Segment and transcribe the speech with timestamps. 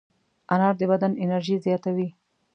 [0.53, 2.07] انار د بدن انرژي زیاتوي.